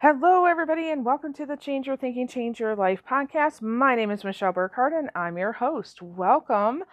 Hello, 0.00 0.44
everybody, 0.44 0.90
and 0.90 1.04
welcome 1.04 1.32
to 1.32 1.44
the 1.44 1.56
Change 1.56 1.88
Your 1.88 1.96
Thinking, 1.96 2.28
Change 2.28 2.60
Your 2.60 2.76
Life 2.76 3.02
podcast. 3.04 3.60
My 3.60 3.96
name 3.96 4.12
is 4.12 4.22
Michelle 4.22 4.52
Burkhardt, 4.52 4.92
and 4.92 5.10
I'm 5.16 5.36
your 5.36 5.50
host. 5.50 6.00
Welcome. 6.00 6.84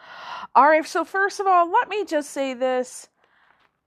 All 0.55 0.67
right, 0.67 0.83
so 0.83 1.05
first 1.05 1.39
of 1.39 1.45
all, 1.45 1.71
let 1.71 1.87
me 1.87 2.03
just 2.03 2.31
say 2.31 2.55
this. 2.55 3.07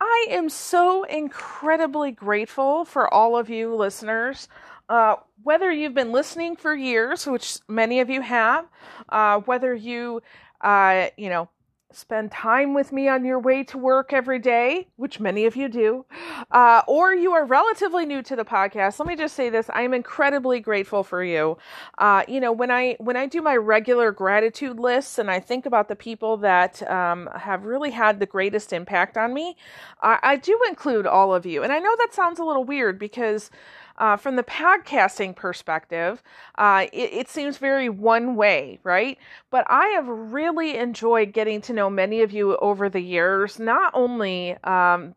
I 0.01 0.27
am 0.31 0.49
so 0.49 1.03
incredibly 1.03 2.13
grateful 2.13 2.85
for 2.85 3.13
all 3.13 3.37
of 3.37 3.51
you 3.51 3.75
listeners. 3.75 4.47
Uh, 4.89 5.17
whether 5.43 5.73
you've 5.73 5.95
been 5.95 6.13
listening 6.13 6.55
for 6.55 6.73
years, 6.73 7.27
which 7.27 7.59
many 7.67 7.99
of 7.99 8.09
you 8.09 8.21
have, 8.21 8.67
uh, 9.09 9.41
whether 9.41 9.75
you, 9.75 10.23
uh, 10.61 11.09
you 11.17 11.29
know, 11.29 11.49
spend 11.91 12.31
time 12.31 12.75
with 12.75 12.93
me 12.93 13.09
on 13.09 13.25
your 13.25 13.39
way 13.39 13.65
to 13.65 13.79
work 13.79 14.13
every 14.13 14.39
day, 14.39 14.89
which 14.97 15.21
many 15.21 15.47
of 15.47 15.57
you 15.57 15.69
do, 15.69 16.05
uh, 16.51 16.83
or 16.87 17.15
you 17.15 17.33
are 17.33 17.47
relatively 17.47 18.05
new 18.05 18.23
to 18.23 18.37
the 18.37 18.45
podcast, 18.45 18.99
let 18.99 19.09
me 19.09 19.17
just 19.17 19.35
say 19.35 19.49
this: 19.49 19.71
I 19.73 19.83
am 19.83 19.95
incredibly 19.95 20.61
grateful 20.61 21.03
for 21.03 21.25
you. 21.25 21.57
Uh, 21.97 22.25
you 22.29 22.41
know, 22.41 22.53
when 22.53 22.71
I 22.71 22.97
when 22.99 23.17
I 23.17 23.27
do 23.27 23.41
my 23.41 23.57
regular 23.57 24.13
gratitude 24.13 24.79
lists 24.79 25.19
and 25.19 25.31
I 25.31 25.41
think 25.41 25.67
about 25.67 25.89
the 25.89 25.97
people 25.97 26.37
that 26.39 26.89
um, 26.91 27.29
have 27.35 27.65
really 27.65 27.91
had 27.91 28.21
the 28.21 28.27
greatest 28.27 28.73
impact 28.73 29.17
on 29.17 29.33
me, 29.33 29.57
I 30.01 30.37
do 30.37 30.59
include 30.69 31.07
all 31.07 31.35
of 31.35 31.45
you. 31.47 31.63
And 31.63 31.73
I 31.73 31.79
know 31.79 31.95
that 31.99 32.15
sounds 32.15 32.39
a 32.39 32.45
little 32.45 32.65
weird 32.65 32.99
because 32.99 33.51
uh, 33.99 34.17
from 34.17 34.37
the 34.37 34.43
podcasting 34.43 35.35
perspective, 35.35 36.23
uh, 36.57 36.87
it, 36.93 37.13
it, 37.13 37.29
seems 37.29 37.59
very 37.59 37.89
one 37.89 38.37
way, 38.37 38.79
right? 38.85 39.19
But 39.51 39.67
I 39.69 39.89
have 39.89 40.07
really 40.09 40.77
enjoyed 40.77 41.33
getting 41.33 41.61
to 41.63 41.73
know 41.73 41.91
many 41.91 42.23
of 42.23 42.33
you 42.33 42.57
over 42.59 42.89
the 42.89 43.01
years, 43.01 43.59
not 43.59 43.91
only 43.95 44.57
um, 44.65 45.15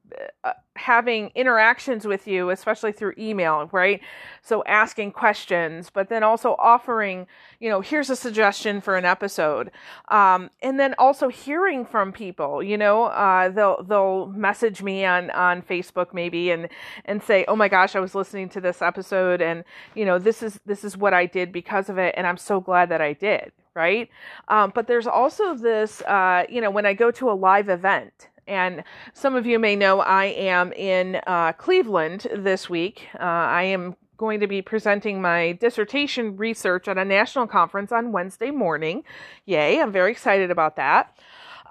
having 0.77 1.31
interactions 1.35 2.05
with 2.05 2.27
you, 2.27 2.49
especially 2.49 2.91
through 2.91 3.13
email, 3.17 3.69
right? 3.71 3.99
So 4.41 4.63
asking 4.65 5.11
questions, 5.11 5.89
but 5.89 6.07
then 6.09 6.23
also 6.23 6.55
offering, 6.57 7.27
you 7.59 7.69
know, 7.69 7.81
here's 7.81 8.09
a 8.09 8.15
suggestion 8.15 8.79
for 8.79 8.95
an 8.95 9.03
episode, 9.03 9.71
um, 10.09 10.49
and 10.61 10.79
then 10.79 10.95
also 10.97 11.27
hearing 11.27 11.85
from 11.85 12.13
people. 12.13 12.63
You 12.63 12.77
know, 12.77 13.05
uh, 13.05 13.49
they'll 13.49 13.83
they'll 13.83 14.27
message 14.27 14.81
me 14.81 15.03
on 15.05 15.29
on 15.31 15.61
Facebook 15.61 16.13
maybe 16.13 16.51
and 16.51 16.69
and 17.05 17.21
say, 17.21 17.43
oh 17.47 17.55
my 17.55 17.67
gosh, 17.67 17.95
I 17.95 17.99
was 17.99 18.15
listening 18.15 18.49
to 18.49 18.61
this 18.61 18.81
episode, 18.81 19.41
and 19.41 19.63
you 19.93 20.05
know, 20.05 20.19
this 20.19 20.41
is 20.41 20.59
this 20.65 20.83
is 20.83 20.97
what 20.97 21.13
I 21.13 21.25
did 21.25 21.51
because 21.51 21.89
of 21.89 21.97
it, 21.97 22.15
and 22.17 22.25
I'm 22.25 22.37
so 22.37 22.61
glad 22.61 22.89
that 22.89 23.01
I 23.01 23.13
did. 23.13 23.51
Right. 23.73 24.09
Um, 24.49 24.73
but 24.75 24.87
there's 24.87 25.07
also 25.07 25.55
this, 25.55 26.01
uh, 26.01 26.43
you 26.49 26.59
know, 26.59 26.69
when 26.69 26.85
I 26.85 26.93
go 26.93 27.09
to 27.11 27.31
a 27.31 27.33
live 27.33 27.69
event, 27.69 28.27
and 28.47 28.83
some 29.13 29.35
of 29.35 29.45
you 29.45 29.59
may 29.59 29.75
know 29.75 30.01
I 30.01 30.25
am 30.25 30.73
in 30.73 31.21
uh, 31.27 31.53
Cleveland 31.53 32.27
this 32.35 32.69
week. 32.69 33.07
Uh, 33.15 33.23
I 33.23 33.63
am 33.63 33.95
going 34.17 34.39
to 34.39 34.47
be 34.47 34.61
presenting 34.61 35.21
my 35.21 35.53
dissertation 35.53 36.37
research 36.37 36.87
at 36.87 36.97
a 36.97 37.03
national 37.03 37.47
conference 37.47 37.91
on 37.91 38.11
Wednesday 38.11 38.51
morning. 38.51 39.03
Yay, 39.45 39.81
I'm 39.81 39.91
very 39.91 40.11
excited 40.11 40.51
about 40.51 40.75
that. 40.75 41.17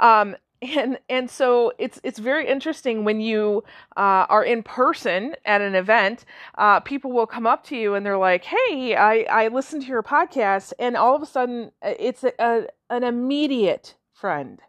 Um, 0.00 0.36
and 0.62 0.98
and 1.08 1.30
so 1.30 1.72
it's 1.78 2.00
it's 2.04 2.18
very 2.18 2.46
interesting 2.46 3.04
when 3.04 3.20
you 3.20 3.64
uh, 3.96 4.26
are 4.28 4.44
in 4.44 4.62
person 4.62 5.34
at 5.44 5.60
an 5.60 5.74
event. 5.74 6.24
Uh, 6.58 6.80
people 6.80 7.12
will 7.12 7.26
come 7.26 7.46
up 7.46 7.64
to 7.64 7.76
you 7.76 7.94
and 7.94 8.04
they're 8.04 8.18
like, 8.18 8.44
"Hey, 8.44 8.94
I 8.94 9.26
I 9.30 9.48
listened 9.48 9.82
to 9.82 9.88
your 9.88 10.02
podcast," 10.02 10.72
and 10.78 10.96
all 10.96 11.14
of 11.16 11.22
a 11.22 11.26
sudden 11.26 11.72
uh, 11.82 11.94
it's 11.98 12.24
a, 12.24 12.32
a 12.38 12.66
an 12.90 13.04
immediate 13.04 13.94
friend 14.12 14.60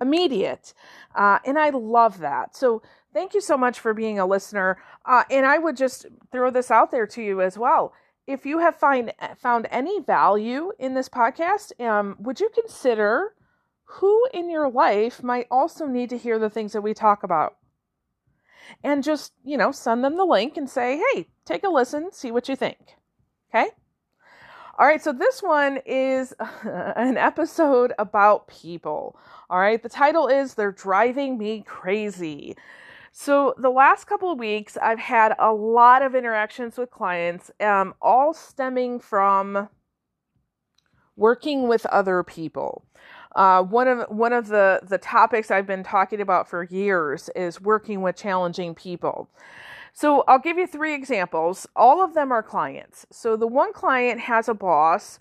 immediate. 0.00 0.74
Uh, 1.14 1.38
and 1.44 1.58
I 1.58 1.70
love 1.70 2.18
that. 2.18 2.56
So 2.56 2.82
thank 3.12 3.34
you 3.34 3.40
so 3.40 3.56
much 3.56 3.78
for 3.78 3.94
being 3.94 4.18
a 4.18 4.26
listener. 4.26 4.78
Uh, 5.04 5.24
and 5.30 5.46
I 5.46 5.58
would 5.58 5.76
just 5.76 6.06
throw 6.32 6.50
this 6.50 6.70
out 6.70 6.90
there 6.90 7.06
to 7.08 7.22
you 7.22 7.40
as 7.40 7.58
well. 7.58 7.92
If 8.26 8.46
you 8.46 8.58
have 8.58 8.76
find, 8.76 9.12
found 9.38 9.66
any 9.70 10.00
value 10.00 10.72
in 10.78 10.94
this 10.94 11.08
podcast, 11.08 11.78
um, 11.84 12.16
would 12.20 12.40
you 12.40 12.50
consider 12.54 13.34
who 13.84 14.26
in 14.32 14.48
your 14.48 14.70
life 14.70 15.22
might 15.22 15.48
also 15.50 15.86
need 15.86 16.10
to 16.10 16.18
hear 16.18 16.38
the 16.38 16.50
things 16.50 16.72
that 16.72 16.82
we 16.82 16.94
talk 16.94 17.22
about? 17.22 17.56
And 18.84 19.02
just, 19.02 19.32
you 19.42 19.56
know, 19.56 19.72
send 19.72 20.04
them 20.04 20.16
the 20.16 20.24
link 20.24 20.56
and 20.56 20.70
say, 20.70 21.02
hey, 21.12 21.26
take 21.44 21.64
a 21.64 21.68
listen, 21.68 22.12
see 22.12 22.30
what 22.30 22.48
you 22.48 22.54
think. 22.54 22.78
Okay? 23.52 23.70
All 24.78 24.86
right, 24.86 25.02
so 25.02 25.12
this 25.12 25.42
one 25.42 25.80
is 25.84 26.32
an 26.62 27.16
episode 27.16 27.92
about 27.98 28.46
people. 28.46 29.18
All 29.48 29.58
right, 29.58 29.82
the 29.82 29.88
title 29.88 30.28
is 30.28 30.54
They're 30.54 30.72
Driving 30.72 31.38
Me 31.38 31.62
Crazy. 31.66 32.56
So, 33.12 33.54
the 33.58 33.70
last 33.70 34.04
couple 34.04 34.30
of 34.30 34.38
weeks, 34.38 34.76
I've 34.80 35.00
had 35.00 35.34
a 35.40 35.52
lot 35.52 36.02
of 36.02 36.14
interactions 36.14 36.78
with 36.78 36.90
clients, 36.90 37.50
um, 37.60 37.94
all 38.00 38.32
stemming 38.32 39.00
from 39.00 39.68
working 41.16 41.66
with 41.66 41.84
other 41.86 42.22
people. 42.22 42.84
Uh, 43.34 43.62
one 43.62 43.88
of 43.88 44.08
one 44.08 44.32
of 44.32 44.46
the 44.48 44.80
the 44.84 44.98
topics 44.98 45.50
I've 45.50 45.66
been 45.66 45.82
talking 45.82 46.20
about 46.20 46.48
for 46.48 46.64
years 46.64 47.28
is 47.34 47.60
working 47.60 48.02
with 48.02 48.16
challenging 48.16 48.74
people. 48.76 49.28
So 49.92 50.24
I'll 50.28 50.38
give 50.38 50.58
you 50.58 50.66
three 50.66 50.94
examples. 50.94 51.66
All 51.74 52.02
of 52.02 52.14
them 52.14 52.32
are 52.32 52.42
clients. 52.42 53.06
So 53.10 53.36
the 53.36 53.46
one 53.46 53.72
client 53.72 54.20
has 54.20 54.48
a 54.48 54.54
boss 54.54 55.18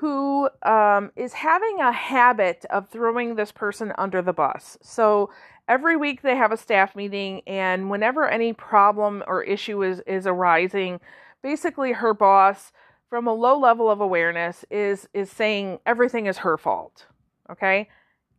who 0.00 0.48
um, 0.62 1.10
is 1.14 1.34
having 1.34 1.78
a 1.80 1.92
habit 1.92 2.64
of 2.70 2.88
throwing 2.88 3.34
this 3.34 3.52
person 3.52 3.92
under 3.98 4.22
the 4.22 4.32
bus. 4.32 4.78
So 4.82 5.30
every 5.68 5.94
week 5.96 6.22
they 6.22 6.36
have 6.36 6.52
a 6.52 6.56
staff 6.56 6.96
meeting, 6.96 7.42
and 7.46 7.90
whenever 7.90 8.26
any 8.26 8.54
problem 8.54 9.22
or 9.26 9.42
issue 9.42 9.82
is, 9.82 10.00
is 10.06 10.26
arising, 10.26 11.00
basically 11.42 11.92
her 11.92 12.14
boss, 12.14 12.72
from 13.10 13.26
a 13.26 13.34
low 13.34 13.58
level 13.58 13.90
of 13.90 14.00
awareness, 14.00 14.64
is 14.70 15.08
is 15.12 15.30
saying 15.30 15.80
everything 15.84 16.26
is 16.26 16.38
her 16.38 16.56
fault. 16.56 17.06
Okay, 17.50 17.88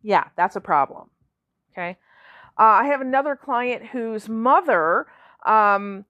yeah, 0.02 0.24
that's 0.36 0.56
a 0.56 0.60
problem. 0.60 1.10
Okay, 1.72 1.96
uh, 2.58 2.62
I 2.62 2.86
have 2.86 3.02
another 3.02 3.36
client 3.36 3.86
whose 3.86 4.28
mother 4.28 5.06
um, 5.46 6.04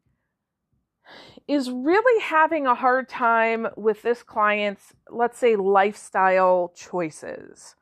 is 1.48 1.70
really 1.70 2.22
having 2.22 2.66
a 2.66 2.74
hard 2.74 3.08
time 3.08 3.66
with 3.76 4.02
this 4.02 4.22
client's, 4.22 4.94
let's 5.10 5.38
say, 5.38 5.56
lifestyle 5.56 6.72
choices. 6.74 7.74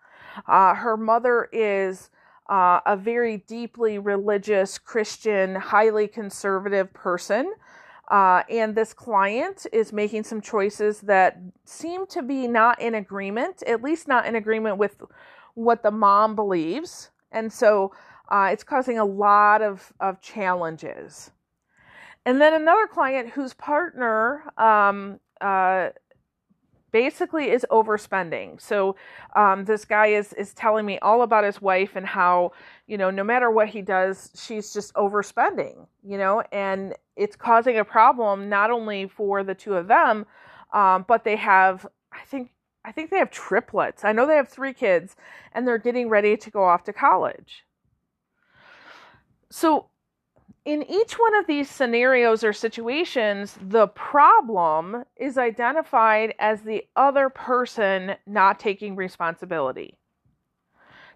Uh, 0.47 0.75
her 0.75 0.97
mother 0.97 1.49
is 1.53 2.11
uh, 2.49 2.81
a 2.87 2.97
very 2.97 3.38
deeply 3.47 3.99
religious, 3.99 4.78
Christian, 4.78 5.55
highly 5.55 6.09
conservative 6.09 6.93
person. 6.93 7.53
Uh, 8.09 8.43
and 8.50 8.75
this 8.75 8.93
client 8.93 9.67
is 9.72 9.93
making 9.93 10.25
some 10.25 10.41
choices 10.41 11.00
that 11.03 11.41
seem 11.65 12.06
to 12.09 12.22
be 12.22 12.49
not 12.49 12.81
in 12.81 12.97
agreement, 12.97 13.62
at 13.65 13.82
least 13.82 14.09
not 14.09 14.27
in 14.27 14.34
agreement 14.34 14.78
with 14.78 15.00
what 15.55 15.82
the 15.84 15.91
mom 15.93 16.34
believes. 16.34 17.11
And 17.31 17.53
so 17.53 17.93
uh, 18.28 18.49
it's 18.53 18.65
causing 18.65 18.99
a 18.99 19.05
lot 19.05 19.62
of, 19.62 19.93
of 20.00 20.21
challenges. 20.21 21.31
And 22.26 22.41
then 22.41 22.54
another 22.54 22.86
client 22.86 23.31
whose 23.31 23.54
partner 23.54 24.44
um, 24.58 25.20
uh, 25.41 25.91
basically 26.92 27.50
is 27.50 27.64
overspending. 27.70 28.60
So 28.60 28.97
um, 29.36 29.64
this 29.64 29.84
guy 29.84 30.08
is 30.08 30.32
is 30.34 30.53
telling 30.53 30.84
me 30.84 30.98
all 30.98 31.22
about 31.22 31.44
his 31.44 31.62
wife 31.62 31.97
and 31.97 32.06
how 32.06 32.53
you 32.86 32.98
know 32.98 33.10
no 33.10 33.25
matter 33.25 33.50
what 33.50 33.69
he 33.69 33.82
does, 33.82 34.31
she's 34.34 34.72
just 34.72 34.92
overspending. 34.94 35.86
You 36.03 36.19
know, 36.19 36.42
and 36.53 36.94
it's 37.16 37.36
causing 37.36 37.78
a 37.78 37.84
problem 37.84 38.48
not 38.48 38.70
only 38.70 39.08
for 39.08 39.42
the 39.42 39.54
two 39.54 39.75
of 39.75 39.88
them, 39.88 40.26
um, 40.72 41.04
but 41.08 41.25
they 41.25 41.37
have 41.37 41.87
I 42.12 42.25
think 42.25 42.50
I 42.84 42.92
think 42.92 43.10
they 43.10 43.19
have 43.19 43.31
triplets. 43.31 44.04
I 44.04 44.12
know 44.12 44.26
they 44.26 44.37
have 44.37 44.48
three 44.48 44.72
kids, 44.72 45.16
and 45.52 45.66
they're 45.66 45.78
getting 45.78 46.08
ready 46.08 46.37
to 46.37 46.50
go 46.50 46.64
off 46.64 46.84
to 46.84 46.93
college. 46.93 47.64
So 49.50 49.90
in 50.70 50.88
each 50.88 51.14
one 51.14 51.34
of 51.34 51.49
these 51.49 51.69
scenarios 51.69 52.44
or 52.44 52.52
situations, 52.52 53.58
the 53.61 53.88
problem 53.88 55.05
is 55.17 55.37
identified 55.37 56.32
as 56.38 56.61
the 56.61 56.84
other 56.94 57.28
person 57.28 58.14
not 58.25 58.61
taking 58.61 58.94
responsibility. 58.94 59.99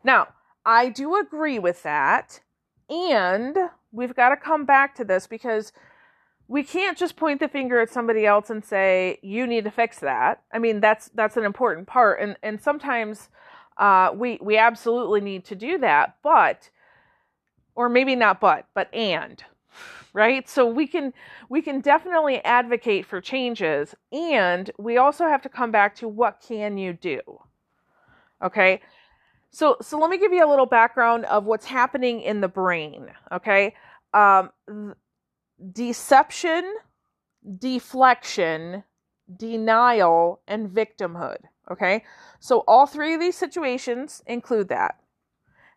Now, 0.03 0.27
I 0.67 0.89
do 0.89 1.15
agree 1.15 1.61
with 1.61 1.85
that. 1.85 2.41
And 2.91 3.57
we've 3.93 4.17
got 4.17 4.31
to 4.31 4.37
come 4.37 4.65
back 4.65 4.97
to 4.97 5.05
this 5.05 5.29
because 5.29 5.73
we 6.49 6.65
can't 6.65 6.99
just 6.99 7.15
point 7.15 7.39
the 7.39 7.47
finger 7.47 7.79
at 7.79 7.91
somebody 7.91 8.27
else 8.27 8.51
and 8.51 8.65
say 8.65 9.21
you 9.23 9.47
need 9.47 9.63
to 9.63 9.71
fix 9.71 10.01
that. 10.01 10.43
I 10.53 10.59
mean, 10.59 10.81
that's 10.81 11.11
that's 11.15 11.37
an 11.37 11.45
important 11.45 11.87
part, 11.87 12.21
and 12.21 12.37
and 12.43 12.61
sometimes 12.61 13.31
uh, 13.79 14.11
we 14.15 14.39
we 14.43 14.59
absolutely 14.59 15.21
need 15.21 15.45
to 15.47 15.55
do 15.55 15.79
that, 15.79 16.17
but 16.25 16.71
or 17.75 17.89
maybe 17.89 18.15
not 18.15 18.41
but 18.41 18.67
but 18.75 18.93
and 18.95 19.45
right? 20.13 20.49
So 20.49 20.67
we 20.67 20.87
can 20.87 21.13
we 21.49 21.61
can 21.61 21.81
definitely 21.81 22.45
advocate 22.45 23.07
for 23.07 23.21
changes 23.21 23.95
and 24.13 24.71
we 24.79 24.97
also 24.97 25.25
have 25.25 25.43
to 25.43 25.49
come 25.49 25.71
back 25.71 25.97
to 25.97 26.09
what 26.09 26.43
can 26.47 26.79
you 26.79 26.93
do 26.93 27.21
okay? 28.43 28.81
So 29.51 29.77
so 29.81 29.99
let 29.99 30.11
me 30.11 30.19
give 30.19 30.33
you 30.33 30.47
a 30.47 30.51
little 30.51 30.67
background 30.67 31.25
of 31.27 31.45
what's 31.45 31.67
happening 31.67 32.21
in 32.21 32.41
the 32.41 32.49
brain 32.49 33.11
okay? 33.33 33.75
Um, 34.13 34.51
deception 35.73 36.75
deflection, 37.59 38.85
denial, 39.37 40.41
and 40.47 40.69
victimhood. 40.69 41.39
Okay, 41.71 42.05
so 42.41 42.63
all 42.67 42.87
three 42.87 43.15
of 43.15 43.21
these 43.21 43.37
situations 43.37 44.23
include 44.27 44.69
that. 44.69 44.97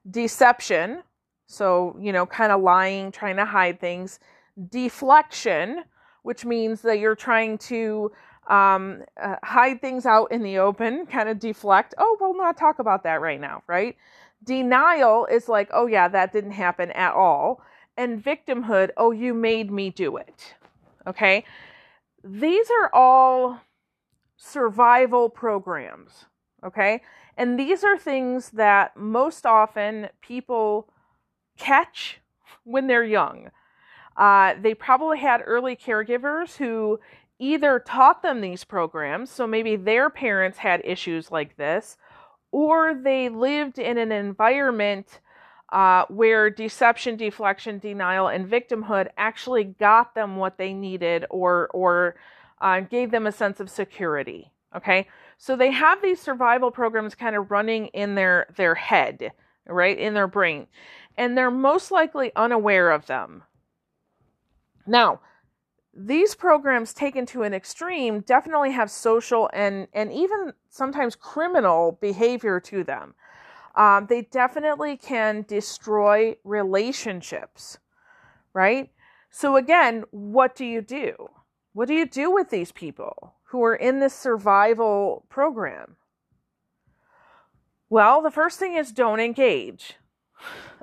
Deception, 0.09 1.03
so, 1.47 1.95
you 1.99 2.11
know, 2.11 2.25
kind 2.25 2.51
of 2.51 2.61
lying, 2.61 3.11
trying 3.11 3.37
to 3.37 3.45
hide 3.45 3.79
things, 3.79 4.19
deflection, 4.69 5.83
which 6.23 6.43
means 6.45 6.81
that 6.81 6.99
you're 6.99 7.15
trying 7.15 7.57
to 7.57 8.11
um, 8.49 9.03
uh, 9.21 9.37
hide 9.43 9.81
things 9.81 10.05
out 10.05 10.31
in 10.31 10.43
the 10.43 10.57
open, 10.57 11.05
kind 11.05 11.29
of 11.29 11.39
deflect. 11.39 11.93
Oh, 11.97 12.17
we'll 12.19 12.37
not 12.37 12.57
talk 12.57 12.79
about 12.79 13.03
that 13.03 13.21
right 13.21 13.39
now, 13.39 13.63
right? 13.65 13.95
Denial 14.43 15.25
is 15.25 15.47
like, 15.47 15.69
oh, 15.73 15.87
yeah, 15.87 16.07
that 16.09 16.33
didn't 16.33 16.51
happen 16.51 16.91
at 16.91 17.13
all. 17.13 17.61
And 17.95 18.23
victimhood, 18.23 18.91
oh, 18.97 19.11
you 19.11 19.33
made 19.33 19.71
me 19.71 19.89
do 19.89 20.17
it. 20.17 20.53
Okay? 21.07 21.45
These 22.23 22.67
are 22.81 22.93
all 22.93 23.61
survival 24.35 25.29
programs. 25.29 26.25
Okay? 26.63 27.01
And 27.37 27.59
these 27.59 27.83
are 27.83 27.97
things 27.97 28.49
that 28.51 28.97
most 28.97 29.45
often 29.45 30.09
people 30.21 30.89
catch 31.57 32.19
when 32.63 32.87
they're 32.87 33.03
young. 33.03 33.49
Uh, 34.15 34.55
they 34.61 34.73
probably 34.73 35.19
had 35.19 35.41
early 35.45 35.75
caregivers 35.75 36.57
who 36.57 36.99
either 37.39 37.79
taught 37.79 38.23
them 38.23 38.41
these 38.41 38.63
programs, 38.63 39.29
so 39.29 39.45
maybe 39.45 39.75
their 39.75 40.09
parents 40.09 40.57
had 40.57 40.81
issues 40.83 41.31
like 41.31 41.55
this, 41.57 41.97
or 42.51 42.95
they 42.95 43.29
lived 43.29 43.77
in 43.77 43.97
an 43.97 44.11
environment 44.11 45.19
uh, 45.69 46.05
where 46.09 46.49
deception, 46.49 47.17
deflection, 47.17 47.77
denial, 47.77 48.27
and 48.27 48.49
victimhood 48.49 49.09
actually 49.17 49.65
got 49.65 50.15
them 50.15 50.37
what 50.37 50.57
they 50.57 50.73
needed 50.73 51.25
or 51.29 51.67
or 51.73 52.15
uh, 52.61 52.79
gave 52.79 53.11
them 53.11 53.27
a 53.27 53.31
sense 53.31 53.59
of 53.59 53.69
security. 53.69 54.51
Okay, 54.75 55.07
so 55.37 55.55
they 55.55 55.71
have 55.71 56.01
these 56.01 56.21
survival 56.21 56.71
programs 56.71 57.15
kind 57.15 57.35
of 57.35 57.51
running 57.51 57.87
in 57.87 58.15
their 58.15 58.47
their 58.55 58.75
head, 58.75 59.31
right, 59.67 59.97
in 59.97 60.13
their 60.13 60.27
brain, 60.27 60.67
and 61.17 61.37
they're 61.37 61.51
most 61.51 61.91
likely 61.91 62.31
unaware 62.35 62.91
of 62.91 63.07
them. 63.07 63.43
Now, 64.85 65.19
these 65.93 66.35
programs 66.35 66.93
taken 66.93 67.25
to 67.27 67.41
an 67.41 67.53
extreme 67.53 68.21
definitely 68.21 68.71
have 68.71 68.91
social 68.91 69.49
and 69.51 69.87
and 69.93 70.13
even 70.13 70.53
sometimes 70.69 71.15
criminal 71.15 71.97
behavior 71.99 72.59
to 72.59 72.83
them. 72.83 73.15
Um, 73.75 74.07
they 74.07 74.23
definitely 74.23 74.97
can 74.97 75.45
destroy 75.47 76.35
relationships, 76.43 77.79
right? 78.53 78.89
So 79.29 79.55
again, 79.55 80.03
what 80.11 80.55
do 80.55 80.65
you 80.65 80.81
do? 80.81 81.29
What 81.73 81.87
do 81.87 81.93
you 81.93 82.07
do 82.07 82.31
with 82.31 82.49
these 82.49 82.71
people 82.71 83.35
who 83.45 83.63
are 83.63 83.75
in 83.75 83.99
this 83.99 84.13
survival 84.13 85.25
program? 85.29 85.95
Well, 87.89 88.21
the 88.21 88.31
first 88.31 88.59
thing 88.59 88.75
is 88.75 88.91
don't 88.91 89.19
engage. 89.19 89.95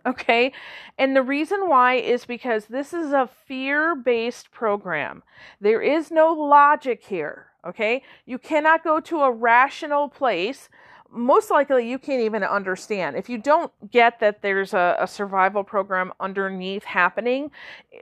Okay. 0.07 0.53
And 0.99 1.17
the 1.17 1.23
reason 1.23 1.69
why 1.69 1.95
is 1.95 2.27
because 2.27 2.67
this 2.67 2.93
is 2.93 3.13
a 3.13 3.29
fear 3.47 3.95
based 3.95 4.51
program. 4.51 5.23
There 5.61 5.81
is 5.81 6.11
no 6.11 6.33
logic 6.33 7.03
here. 7.05 7.47
Okay. 7.67 8.03
You 8.27 8.39
cannot 8.39 8.85
go 8.85 9.01
to 9.01 9.23
a 9.23 9.33
rational 9.33 10.09
place. 10.09 10.69
Most 11.11 11.51
likely, 11.51 11.89
you 11.89 11.99
can't 11.99 12.23
even 12.23 12.43
understand. 12.43 13.17
If 13.17 13.29
you 13.29 13.39
don't 13.39 13.73
get 13.91 14.21
that 14.21 14.43
there's 14.43 14.75
a, 14.75 14.97
a 14.99 15.07
survival 15.07 15.63
program 15.63 16.13
underneath 16.21 16.85
happening, 16.85 17.51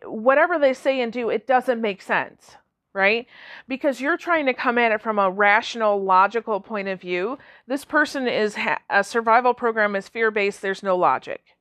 whatever 0.04 0.58
they 0.58 0.72
say 0.72 1.00
and 1.02 1.12
do, 1.12 1.28
it 1.28 1.46
doesn't 1.46 1.80
make 1.80 2.02
sense 2.02 2.56
right? 2.94 3.26
Because 3.68 4.02
you're 4.02 4.18
trying 4.18 4.44
to 4.44 4.52
come 4.52 4.76
at 4.76 4.92
it 4.92 5.00
from 5.00 5.18
a 5.18 5.30
rational, 5.30 6.02
logical 6.02 6.60
point 6.60 6.88
of 6.88 7.00
view. 7.00 7.38
This 7.66 7.86
person 7.86 8.28
is 8.28 8.54
ha- 8.54 8.80
a 8.90 9.02
survival 9.02 9.54
program 9.54 9.96
is 9.96 10.08
fear 10.08 10.30
based, 10.30 10.60
there's 10.60 10.82
no 10.82 10.94
logic. 10.94 11.56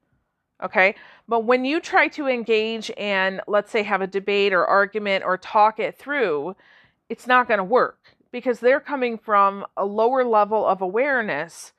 Okay. 0.61 0.95
But 1.27 1.41
when 1.41 1.65
you 1.65 1.79
try 1.79 2.07
to 2.09 2.27
engage 2.27 2.91
and, 2.97 3.41
let's 3.47 3.71
say, 3.71 3.83
have 3.83 4.01
a 4.01 4.07
debate 4.07 4.53
or 4.53 4.65
argument 4.65 5.23
or 5.23 5.37
talk 5.37 5.79
it 5.79 5.97
through, 5.97 6.55
it's 7.09 7.27
not 7.27 7.47
going 7.47 7.57
to 7.57 7.63
work 7.63 8.15
because 8.31 8.59
they're 8.59 8.79
coming 8.79 9.17
from 9.17 9.65
a 9.75 9.85
lower 9.85 10.23
level 10.23 10.65
of 10.65 10.81
awareness 10.81 11.73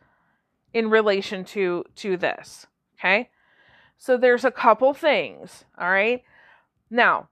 in 0.73 0.90
relation 0.90 1.44
to 1.44 1.84
to 1.96 2.17
this 2.17 2.67
okay? 2.99 3.31
So 3.99 4.17
there's 4.17 4.44
a 4.44 4.50
couple 4.50 4.94
things 4.94 5.64
all 5.78 5.90
right? 5.90 6.23
Now 6.90 7.28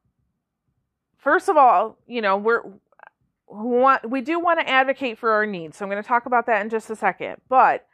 first 1.17 1.49
of 1.49 1.56
all 1.56 1.99
you 2.06 2.23
know 2.23 2.37
we're 2.37 2.62
we 2.62 3.79
want 3.79 4.08
we 4.08 4.20
do 4.20 4.38
want 4.41 4.61
to 4.61 4.69
advocate 4.69 5.19
for 5.19 5.32
our 5.32 5.44
needs 5.44 5.76
so 5.76 5.85
i'm 5.85 5.91
going 5.91 6.03
to 6.03 6.06
talk 6.06 6.25
about 6.25 6.46
that 6.46 6.62
in 6.62 6.70
just 6.70 6.91
a 6.91 6.96
second. 6.96 7.37
But 7.49 7.87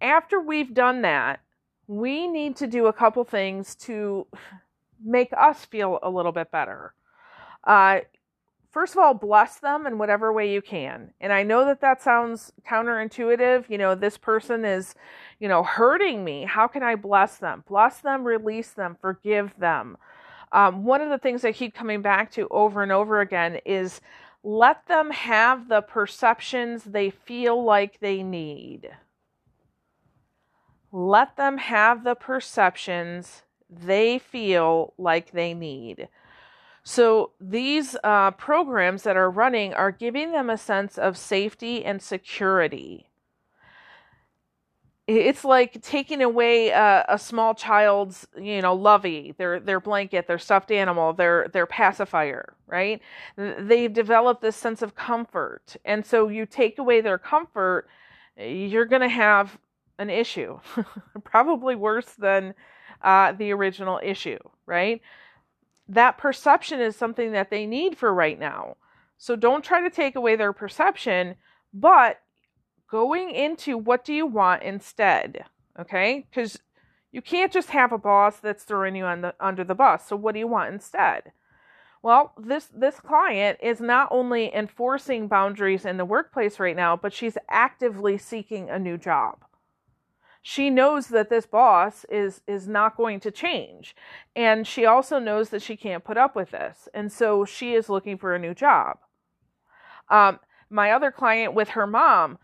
after 0.00 0.40
we've 0.40 0.74
done 0.74 1.02
that 1.02 1.40
we 1.86 2.26
need 2.26 2.56
to 2.56 2.66
do 2.66 2.86
a 2.86 2.92
couple 2.92 3.24
things 3.24 3.74
to 3.74 4.26
make 5.04 5.32
us 5.36 5.64
feel 5.64 5.98
a 6.02 6.10
little 6.10 6.32
bit 6.32 6.50
better. 6.50 6.94
Uh, 7.64 8.00
first 8.70 8.94
of 8.94 8.98
all, 8.98 9.14
bless 9.14 9.58
them 9.58 9.86
in 9.86 9.98
whatever 9.98 10.32
way 10.32 10.52
you 10.52 10.62
can. 10.62 11.12
And 11.20 11.32
I 11.32 11.42
know 11.42 11.64
that 11.66 11.80
that 11.80 12.02
sounds 12.02 12.52
counterintuitive. 12.66 13.68
You 13.68 13.78
know, 13.78 13.94
this 13.94 14.16
person 14.18 14.64
is, 14.64 14.94
you 15.38 15.48
know, 15.48 15.62
hurting 15.62 16.24
me. 16.24 16.44
How 16.44 16.66
can 16.66 16.82
I 16.82 16.94
bless 16.94 17.36
them? 17.36 17.64
Bless 17.68 18.00
them, 18.00 18.24
release 18.24 18.70
them, 18.70 18.96
forgive 19.00 19.52
them. 19.58 19.96
Um, 20.52 20.84
one 20.84 21.00
of 21.00 21.10
the 21.10 21.18
things 21.18 21.44
I 21.44 21.52
keep 21.52 21.74
coming 21.74 22.00
back 22.00 22.30
to 22.32 22.46
over 22.48 22.82
and 22.82 22.92
over 22.92 23.20
again 23.20 23.58
is 23.66 24.00
let 24.42 24.86
them 24.86 25.10
have 25.10 25.68
the 25.68 25.80
perceptions 25.80 26.84
they 26.84 27.10
feel 27.10 27.62
like 27.64 27.98
they 28.00 28.22
need. 28.22 28.90
Let 30.94 31.36
them 31.36 31.58
have 31.58 32.04
the 32.04 32.14
perceptions 32.14 33.42
they 33.68 34.16
feel 34.16 34.94
like 34.96 35.32
they 35.32 35.52
need. 35.52 36.08
So, 36.84 37.32
these 37.40 37.96
uh, 38.04 38.30
programs 38.30 39.02
that 39.02 39.16
are 39.16 39.28
running 39.28 39.74
are 39.74 39.90
giving 39.90 40.30
them 40.30 40.48
a 40.48 40.56
sense 40.56 40.96
of 40.96 41.18
safety 41.18 41.84
and 41.84 42.00
security. 42.00 43.08
It's 45.08 45.44
like 45.44 45.82
taking 45.82 46.22
away 46.22 46.68
a, 46.68 47.04
a 47.08 47.18
small 47.18 47.56
child's, 47.56 48.28
you 48.40 48.62
know, 48.62 48.74
lovey, 48.74 49.34
their 49.36 49.58
their 49.58 49.80
blanket, 49.80 50.28
their 50.28 50.38
stuffed 50.38 50.70
animal, 50.70 51.12
their 51.12 51.48
their 51.52 51.66
pacifier, 51.66 52.54
right? 52.68 53.02
They've 53.36 53.92
developed 53.92 54.42
this 54.42 54.54
sense 54.54 54.80
of 54.80 54.94
comfort, 54.94 55.76
and 55.84 56.06
so 56.06 56.28
you 56.28 56.46
take 56.46 56.78
away 56.78 57.00
their 57.00 57.18
comfort, 57.18 57.88
you're 58.36 58.86
going 58.86 59.02
to 59.02 59.08
have 59.08 59.58
an 59.98 60.10
issue, 60.10 60.58
probably 61.24 61.76
worse 61.76 62.12
than 62.18 62.54
uh, 63.02 63.32
the 63.32 63.52
original 63.52 64.00
issue, 64.02 64.38
right? 64.66 65.00
That 65.88 66.18
perception 66.18 66.80
is 66.80 66.96
something 66.96 67.32
that 67.32 67.50
they 67.50 67.66
need 67.66 67.96
for 67.96 68.12
right 68.12 68.38
now. 68.38 68.76
So 69.18 69.36
don't 69.36 69.64
try 69.64 69.80
to 69.80 69.90
take 69.90 70.16
away 70.16 70.36
their 70.36 70.52
perception, 70.52 71.36
but 71.72 72.20
going 72.90 73.30
into 73.30 73.78
what 73.78 74.04
do 74.04 74.12
you 74.12 74.26
want 74.26 74.62
instead, 74.62 75.44
okay? 75.78 76.26
Because 76.28 76.58
you 77.12 77.22
can't 77.22 77.52
just 77.52 77.70
have 77.70 77.92
a 77.92 77.98
boss 77.98 78.38
that's 78.38 78.64
throwing 78.64 78.96
you 78.96 79.04
the, 79.04 79.34
under 79.38 79.64
the 79.64 79.74
bus. 79.74 80.08
So 80.08 80.16
what 80.16 80.32
do 80.32 80.40
you 80.40 80.48
want 80.48 80.72
instead? 80.72 81.32
Well, 82.02 82.34
this 82.36 82.66
this 82.66 83.00
client 83.00 83.58
is 83.62 83.80
not 83.80 84.08
only 84.10 84.54
enforcing 84.54 85.26
boundaries 85.26 85.86
in 85.86 85.96
the 85.96 86.04
workplace 86.04 86.60
right 86.60 86.76
now, 86.76 86.96
but 86.96 87.14
she's 87.14 87.38
actively 87.48 88.18
seeking 88.18 88.68
a 88.68 88.78
new 88.78 88.98
job 88.98 89.38
she 90.46 90.68
knows 90.68 91.08
that 91.08 91.30
this 91.30 91.46
boss 91.46 92.04
is 92.10 92.42
is 92.46 92.68
not 92.68 92.98
going 92.98 93.18
to 93.20 93.30
change. 93.30 93.96
And 94.36 94.66
she 94.66 94.84
also 94.84 95.18
knows 95.18 95.48
that 95.48 95.62
she 95.62 95.74
can't 95.74 96.04
put 96.04 96.18
up 96.18 96.36
with 96.36 96.50
this. 96.50 96.86
And 96.92 97.10
so 97.10 97.46
she 97.46 97.72
is 97.72 97.88
looking 97.88 98.18
for 98.18 98.34
a 98.34 98.38
new 98.38 98.52
job. 98.52 98.98
Um, 100.10 100.38
my 100.68 100.90
other 100.90 101.10
client 101.10 101.54
with 101.54 101.70
her 101.70 101.86
mom 101.86 102.38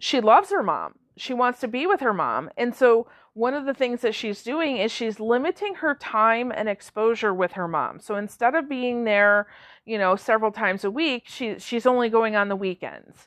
she 0.00 0.20
loves 0.20 0.50
her 0.50 0.62
mom. 0.62 0.94
She 1.16 1.32
wants 1.32 1.60
to 1.60 1.68
be 1.68 1.86
with 1.86 2.00
her 2.00 2.12
mom. 2.12 2.50
And 2.56 2.74
so 2.74 3.06
one 3.34 3.54
of 3.54 3.66
the 3.66 3.74
things 3.74 4.00
that 4.00 4.14
she's 4.14 4.42
doing 4.42 4.78
is 4.78 4.90
she's 4.90 5.20
limiting 5.20 5.76
her 5.76 5.94
time 5.94 6.52
and 6.52 6.68
exposure 6.68 7.32
with 7.32 7.52
her 7.52 7.68
mom. 7.68 8.00
So 8.00 8.16
instead 8.16 8.56
of 8.56 8.68
being 8.68 9.04
there 9.04 9.46
you 9.88 9.96
know 9.96 10.14
several 10.16 10.52
times 10.52 10.84
a 10.84 10.90
week 10.90 11.24
she 11.26 11.58
she's 11.58 11.86
only 11.86 12.10
going 12.10 12.36
on 12.36 12.48
the 12.48 12.56
weekends 12.56 13.26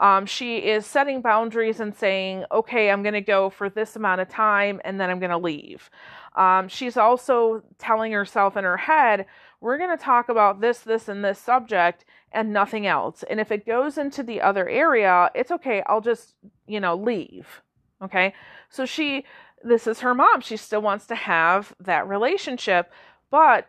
um, 0.00 0.26
she 0.26 0.58
is 0.58 0.86
setting 0.86 1.20
boundaries 1.20 1.80
and 1.80 1.94
saying, 1.94 2.44
okay, 2.52 2.90
I'm 2.90 3.02
going 3.02 3.14
to 3.14 3.20
go 3.20 3.50
for 3.50 3.68
this 3.68 3.96
amount 3.96 4.20
of 4.20 4.28
time 4.28 4.80
and 4.84 5.00
then 5.00 5.10
I'm 5.10 5.18
going 5.18 5.30
to 5.30 5.38
leave. 5.38 5.90
Um, 6.36 6.68
she's 6.68 6.96
also 6.96 7.62
telling 7.78 8.12
herself 8.12 8.56
in 8.56 8.64
her 8.64 8.76
head, 8.76 9.26
we're 9.60 9.78
going 9.78 9.96
to 9.96 10.02
talk 10.02 10.28
about 10.28 10.60
this, 10.60 10.80
this, 10.80 11.08
and 11.08 11.24
this 11.24 11.38
subject 11.38 12.04
and 12.30 12.52
nothing 12.52 12.86
else. 12.86 13.24
And 13.28 13.40
if 13.40 13.50
it 13.50 13.66
goes 13.66 13.98
into 13.98 14.22
the 14.22 14.40
other 14.40 14.68
area, 14.68 15.30
it's 15.34 15.50
okay. 15.50 15.82
I'll 15.86 16.00
just, 16.00 16.34
you 16.66 16.78
know, 16.78 16.94
leave. 16.94 17.62
Okay. 18.00 18.34
So 18.68 18.86
she, 18.86 19.24
this 19.64 19.88
is 19.88 20.00
her 20.00 20.14
mom. 20.14 20.40
She 20.42 20.56
still 20.56 20.82
wants 20.82 21.06
to 21.06 21.16
have 21.16 21.74
that 21.80 22.06
relationship, 22.06 22.92
but 23.30 23.68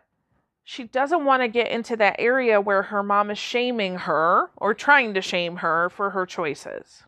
she 0.70 0.84
doesn't 0.84 1.24
want 1.24 1.42
to 1.42 1.48
get 1.48 1.68
into 1.68 1.96
that 1.96 2.14
area 2.20 2.60
where 2.60 2.84
her 2.84 3.02
mom 3.02 3.28
is 3.28 3.38
shaming 3.38 3.96
her 3.96 4.52
or 4.56 4.72
trying 4.72 5.12
to 5.12 5.20
shame 5.20 5.56
her 5.56 5.90
for 5.90 6.10
her 6.10 6.24
choices. 6.24 7.02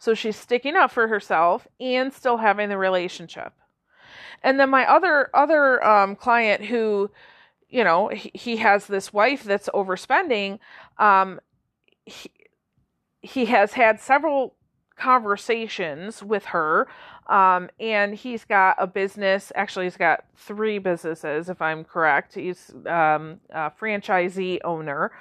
So 0.00 0.14
she's 0.14 0.34
sticking 0.34 0.74
up 0.74 0.90
for 0.90 1.06
herself 1.06 1.68
and 1.78 2.12
still 2.12 2.38
having 2.38 2.70
the 2.70 2.76
relationship. 2.76 3.52
And 4.42 4.58
then 4.58 4.68
my 4.68 4.84
other 4.84 5.30
other 5.32 5.84
um, 5.86 6.16
client 6.16 6.64
who, 6.64 7.12
you 7.68 7.84
know, 7.84 8.08
he, 8.08 8.32
he, 8.34 8.56
has 8.56 8.88
this 8.88 9.12
wife 9.12 9.44
that's 9.44 9.68
overspending. 9.68 10.58
Um, 10.98 11.38
he, 12.04 12.32
he 13.22 13.44
has 13.44 13.74
had 13.74 14.00
several 14.00 14.56
conversations 14.98 16.22
with 16.22 16.46
her 16.46 16.86
um, 17.28 17.68
and 17.78 18.14
he's 18.14 18.44
got 18.44 18.76
a 18.78 18.86
business 18.86 19.52
actually 19.54 19.86
he's 19.86 19.96
got 19.96 20.24
three 20.36 20.78
businesses 20.78 21.48
if 21.48 21.60
i'm 21.60 21.84
correct. 21.84 22.34
He's 22.34 22.72
um, 22.86 23.40
a 23.50 23.70
franchisee 23.70 24.58
owner. 24.64 25.12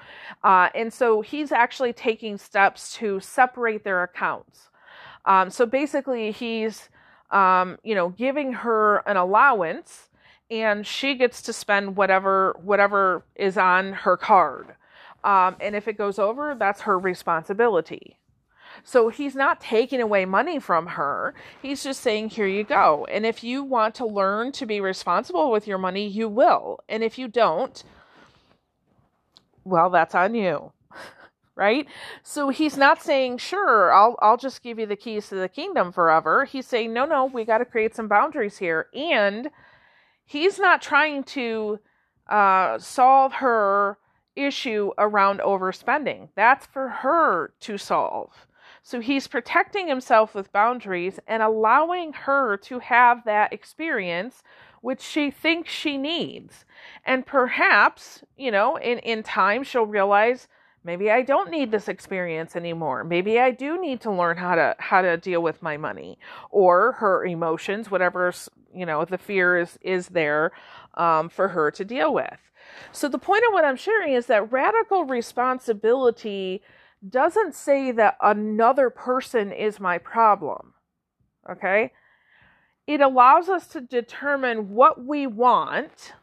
Uh, 0.43 0.69
and 0.75 0.91
so 0.93 1.21
he's 1.21 1.51
actually 1.51 1.93
taking 1.93 2.37
steps 2.37 2.93
to 2.95 3.19
separate 3.19 3.83
their 3.83 4.03
accounts. 4.03 4.69
Um, 5.25 5.49
so 5.49 5.65
basically 5.65 6.31
he's 6.31 6.89
um, 7.31 7.77
you 7.83 7.95
know 7.95 8.09
giving 8.09 8.53
her 8.53 8.97
an 9.07 9.17
allowance 9.17 10.09
and 10.49 10.87
she 10.87 11.15
gets 11.15 11.41
to 11.43 11.53
spend 11.53 11.97
whatever 11.97 12.55
whatever 12.63 13.23
is 13.35 13.57
on 13.57 13.93
her 13.93 14.17
card. 14.17 14.75
Um, 15.23 15.55
and 15.59 15.75
if 15.75 15.87
it 15.87 15.97
goes 15.97 16.19
over 16.19 16.55
that's 16.55 16.81
her 16.81 16.97
responsibility 16.97 18.17
so 18.83 19.09
he's 19.09 19.35
not 19.35 19.61
taking 19.61 20.01
away 20.01 20.25
money 20.25 20.59
from 20.59 20.87
her. 20.87 21.33
He's 21.61 21.83
just 21.83 22.01
saying, 22.01 22.29
here 22.29 22.47
you 22.47 22.63
go. 22.63 23.05
And 23.11 23.25
if 23.25 23.43
you 23.43 23.63
want 23.63 23.95
to 23.95 24.05
learn 24.05 24.51
to 24.53 24.65
be 24.65 24.81
responsible 24.81 25.51
with 25.51 25.67
your 25.67 25.77
money, 25.77 26.07
you 26.07 26.29
will. 26.29 26.79
And 26.89 27.03
if 27.03 27.17
you 27.17 27.27
don't, 27.27 27.83
well, 29.63 29.89
that's 29.89 30.15
on 30.15 30.35
you. 30.35 30.71
Right? 31.55 31.87
So 32.21 32.49
he's 32.49 32.77
not 32.77 33.01
saying, 33.01 33.39
sure, 33.39 33.91
I'll 33.91 34.15
I'll 34.21 34.37
just 34.37 34.61
give 34.61 34.77
you 34.77 34.85
the 34.85 34.95
keys 34.95 35.29
to 35.29 35.35
the 35.35 35.49
kingdom 35.49 35.91
forever. 35.91 36.45
He's 36.45 36.67
saying, 36.67 36.93
no, 36.93 37.03
no, 37.03 37.25
we 37.25 37.45
got 37.45 37.57
to 37.57 37.65
create 37.65 37.95
some 37.95 38.07
boundaries 38.07 38.59
here. 38.59 38.89
And 38.93 39.49
he's 40.23 40.59
not 40.59 40.83
trying 40.83 41.23
to 41.23 41.79
uh, 42.29 42.77
solve 42.77 43.33
her 43.33 43.97
issue 44.35 44.91
around 44.97 45.39
overspending. 45.39 46.29
That's 46.35 46.67
for 46.67 46.89
her 46.89 47.53
to 47.61 47.77
solve. 47.77 48.45
So 48.87 49.01
he's 49.01 49.27
protecting 49.27 49.89
himself 49.89 50.33
with 50.33 50.53
boundaries 50.53 51.19
and 51.27 51.43
allowing 51.43 52.13
her 52.13 52.55
to 52.55 52.79
have 52.79 53.25
that 53.25 53.51
experience 53.51 54.43
which 54.79 55.01
she 55.01 55.29
thinks 55.29 55.73
she 55.73 55.97
needs. 55.97 56.63
And 57.03 57.25
perhaps, 57.25 58.23
you 58.37 58.49
know, 58.49 58.77
in, 58.77 58.99
in 58.99 59.23
time 59.23 59.63
she'll 59.63 59.85
realize 59.85 60.47
maybe 60.85 61.11
I 61.11 61.21
don't 61.21 61.51
need 61.51 61.69
this 61.69 61.89
experience 61.89 62.55
anymore. 62.55 63.03
Maybe 63.03 63.41
I 63.41 63.51
do 63.51 63.77
need 63.81 63.99
to 64.01 64.09
learn 64.09 64.37
how 64.37 64.55
to 64.55 64.73
how 64.79 65.01
to 65.01 65.17
deal 65.17 65.43
with 65.43 65.61
my 65.61 65.75
money 65.75 66.17
or 66.49 66.93
her 66.93 67.25
emotions, 67.25 67.91
whatever 67.91 68.33
you 68.73 68.85
know 68.85 69.03
the 69.03 69.17
fear 69.17 69.57
is 69.57 69.77
is 69.81 70.07
there 70.07 70.53
um, 70.93 71.27
for 71.27 71.49
her 71.49 71.71
to 71.71 71.83
deal 71.83 72.13
with. 72.13 72.39
So 72.93 73.09
the 73.09 73.19
point 73.19 73.43
of 73.47 73.51
what 73.51 73.65
I'm 73.65 73.75
sharing 73.75 74.13
is 74.13 74.27
that 74.27 74.49
radical 74.49 75.03
responsibility 75.03 76.61
doesn't 77.07 77.55
say 77.55 77.91
that 77.91 78.17
another 78.21 78.89
person 78.89 79.51
is 79.51 79.79
my 79.79 79.97
problem. 79.97 80.73
Okay? 81.49 81.91
It 82.85 83.01
allows 83.01 83.49
us 83.49 83.67
to 83.67 83.81
determine 83.81 84.69
what 84.69 85.03
we 85.03 85.27
want, 85.27 86.13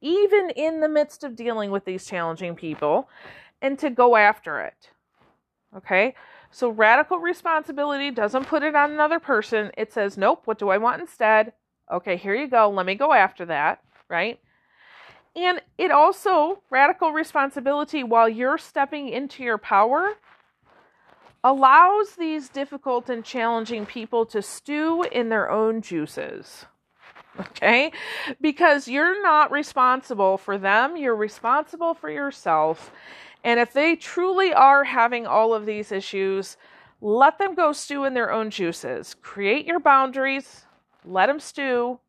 even 0.00 0.50
in 0.50 0.80
the 0.80 0.88
midst 0.88 1.24
of 1.24 1.36
dealing 1.36 1.70
with 1.70 1.84
these 1.84 2.06
challenging 2.06 2.54
people, 2.54 3.08
and 3.60 3.78
to 3.78 3.90
go 3.90 4.16
after 4.16 4.60
it. 4.60 4.90
Okay? 5.76 6.14
So 6.50 6.70
radical 6.70 7.18
responsibility 7.18 8.10
doesn't 8.10 8.46
put 8.46 8.62
it 8.62 8.74
on 8.74 8.92
another 8.92 9.20
person. 9.20 9.70
It 9.76 9.92
says, 9.92 10.16
nope, 10.16 10.42
what 10.46 10.58
do 10.58 10.70
I 10.70 10.78
want 10.78 11.00
instead? 11.00 11.52
Okay, 11.92 12.16
here 12.16 12.34
you 12.34 12.48
go. 12.48 12.70
Let 12.70 12.86
me 12.86 12.94
go 12.94 13.12
after 13.12 13.44
that, 13.46 13.80
right? 14.08 14.40
And 15.36 15.60
it 15.76 15.90
also, 15.90 16.62
radical 16.70 17.12
responsibility, 17.12 18.02
while 18.02 18.28
you're 18.28 18.56
stepping 18.56 19.10
into 19.10 19.44
your 19.44 19.58
power, 19.58 20.14
allows 21.44 22.16
these 22.16 22.48
difficult 22.48 23.10
and 23.10 23.22
challenging 23.22 23.84
people 23.84 24.24
to 24.26 24.40
stew 24.40 25.04
in 25.12 25.28
their 25.28 25.50
own 25.50 25.82
juices. 25.82 26.64
Okay? 27.38 27.92
Because 28.40 28.88
you're 28.88 29.22
not 29.22 29.50
responsible 29.50 30.38
for 30.38 30.56
them, 30.56 30.96
you're 30.96 31.14
responsible 31.14 31.92
for 31.92 32.08
yourself. 32.08 32.90
And 33.44 33.60
if 33.60 33.74
they 33.74 33.94
truly 33.94 34.54
are 34.54 34.84
having 34.84 35.26
all 35.26 35.52
of 35.52 35.66
these 35.66 35.92
issues, 35.92 36.56
let 37.02 37.38
them 37.38 37.54
go 37.54 37.72
stew 37.72 38.04
in 38.04 38.14
their 38.14 38.32
own 38.32 38.48
juices. 38.48 39.14
Create 39.20 39.66
your 39.66 39.80
boundaries, 39.80 40.64
let 41.04 41.26
them 41.26 41.38
stew, 41.38 42.00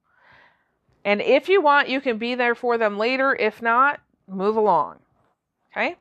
and 1.07 1.21
if 1.21 1.47
you 1.47 1.61
want, 1.61 1.87
you 1.87 2.01
can 2.01 2.17
be 2.17 2.35
there 2.35 2.53
for 2.53 2.77
them 2.77 2.97
later. 2.97 3.33
If 3.33 3.61
not, 3.61 4.01
move 4.27 4.57
along. 4.57 4.97
Okay? 5.71 5.95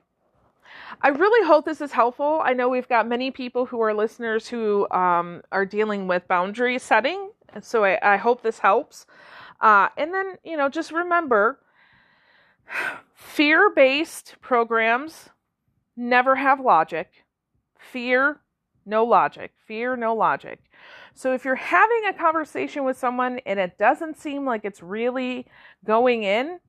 I 1.01 1.09
really 1.11 1.47
hope 1.47 1.65
this 1.65 1.81
is 1.81 1.93
helpful. 1.93 2.41
I 2.43 2.55
know 2.55 2.69
we've 2.69 2.89
got 2.89 3.07
many 3.07 3.31
people 3.31 3.67
who 3.67 3.81
are 3.83 3.95
listeners 3.95 4.49
who 4.49 4.91
um, 4.91 5.43
are 5.53 5.65
dealing 5.65 6.09
with 6.09 6.27
boundary 6.27 6.81
setting. 6.81 7.31
So 7.63 7.85
I, 7.85 8.15
I 8.15 8.17
hope 8.17 8.43
this 8.43 8.59
helps. 8.59 9.07
Uh, 9.61 9.91
and 9.97 10.13
then, 10.13 10.39
you 10.43 10.57
know, 10.57 10.69
just 10.69 10.91
remember 10.91 11.61
fear 13.15 13.71
based 13.71 14.35
programs 14.41 15.29
never 15.97 16.35
have 16.35 16.59
logic. 16.59 17.13
Fear, 17.79 18.41
no 18.85 19.05
logic. 19.05 19.53
Fear, 19.69 19.95
no 19.99 20.17
logic. 20.17 20.59
So 21.17 21.33
if 21.33 21.47
you're 21.47 21.55
having 21.55 22.03
a 22.07 22.13
conversation 22.13 22.85
with 22.85 22.99
someone 22.99 23.41
and 23.47 23.59
it 23.59 23.79
doesn't 23.79 24.19
seem 24.19 24.45
like 24.45 24.67
it's 24.67 24.83
really 24.83 25.47
going 25.83 26.25
in, 26.25 26.61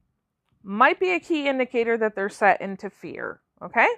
might 0.64 1.02
be 1.02 1.12
a 1.12 1.20
key 1.20 1.50
indicator 1.50 1.98
that 1.98 2.16
they're 2.16 2.30
set 2.30 2.62
into 2.62 2.90
fear. 2.90 3.42
Okay? 3.62 3.90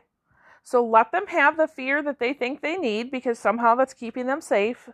So 0.63 0.83
let 0.83 1.11
them 1.11 1.27
have 1.27 1.55
the 1.55 1.67
fear 1.67 2.01
that 2.01 2.17
they 2.17 2.33
think 2.33 2.61
they 2.61 2.77
need 2.77 3.11
because 3.11 3.37
somehow 3.37 3.75
that's 3.75 3.93
keeping 3.93 4.25
them 4.25 4.41
safe. 4.41 4.89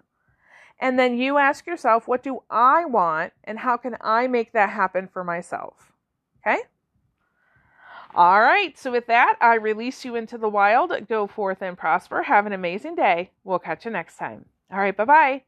And 0.77 0.99
then 0.99 1.17
you 1.17 1.37
ask 1.37 1.65
yourself, 1.65 2.05
what 2.05 2.21
do 2.21 2.43
I 2.49 2.83
want 2.83 3.31
and 3.45 3.59
how 3.59 3.77
can 3.77 3.95
I 4.01 4.27
make 4.27 4.51
that 4.51 4.71
happen 4.71 5.07
for 5.07 5.23
myself? 5.23 5.93
Okay? 6.45 6.63
All 8.13 8.41
right, 8.41 8.77
so 8.77 8.91
with 8.91 9.07
that, 9.07 9.37
I 9.39 9.55
release 9.55 10.03
you 10.03 10.17
into 10.17 10.37
the 10.37 10.49
wild. 10.49 10.91
Go 11.07 11.27
forth 11.27 11.61
and 11.61 11.77
prosper. 11.77 12.23
Have 12.23 12.45
an 12.45 12.51
amazing 12.51 12.95
day. 12.95 13.31
We'll 13.45 13.59
catch 13.59 13.85
you 13.85 13.91
next 13.91 14.17
time. 14.17 14.45
All 14.71 14.77
right, 14.79 14.95
bye 14.95 15.05
bye. 15.05 15.43